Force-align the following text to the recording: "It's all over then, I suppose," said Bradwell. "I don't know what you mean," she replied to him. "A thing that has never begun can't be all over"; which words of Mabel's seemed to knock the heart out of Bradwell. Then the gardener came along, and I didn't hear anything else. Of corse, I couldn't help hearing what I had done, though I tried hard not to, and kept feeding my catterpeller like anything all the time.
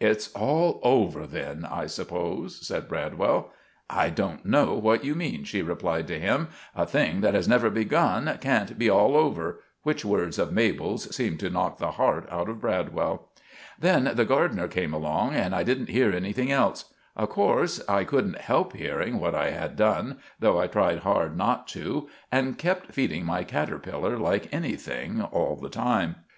"It's 0.00 0.32
all 0.32 0.80
over 0.82 1.26
then, 1.26 1.66
I 1.70 1.84
suppose," 1.84 2.66
said 2.66 2.88
Bradwell. 2.88 3.50
"I 3.90 4.08
don't 4.08 4.46
know 4.46 4.72
what 4.72 5.04
you 5.04 5.14
mean," 5.14 5.44
she 5.44 5.60
replied 5.60 6.06
to 6.06 6.18
him. 6.18 6.48
"A 6.74 6.86
thing 6.86 7.20
that 7.20 7.34
has 7.34 7.46
never 7.46 7.68
begun 7.68 8.38
can't 8.40 8.78
be 8.78 8.88
all 8.88 9.14
over"; 9.14 9.60
which 9.82 10.02
words 10.02 10.38
of 10.38 10.50
Mabel's 10.50 11.14
seemed 11.14 11.40
to 11.40 11.50
knock 11.50 11.76
the 11.76 11.90
heart 11.90 12.26
out 12.30 12.48
of 12.48 12.62
Bradwell. 12.62 13.28
Then 13.78 14.12
the 14.14 14.24
gardener 14.24 14.66
came 14.66 14.94
along, 14.94 15.34
and 15.34 15.54
I 15.54 15.62
didn't 15.62 15.90
hear 15.90 16.10
anything 16.10 16.50
else. 16.50 16.86
Of 17.14 17.28
corse, 17.28 17.86
I 17.86 18.04
couldn't 18.04 18.38
help 18.38 18.74
hearing 18.74 19.20
what 19.20 19.34
I 19.34 19.50
had 19.50 19.76
done, 19.76 20.20
though 20.40 20.58
I 20.58 20.68
tried 20.68 21.00
hard 21.00 21.36
not 21.36 21.68
to, 21.68 22.08
and 22.32 22.56
kept 22.56 22.94
feeding 22.94 23.26
my 23.26 23.44
catterpeller 23.44 24.16
like 24.18 24.48
anything 24.54 25.20
all 25.20 25.54
the 25.54 25.68
time. 25.68 26.16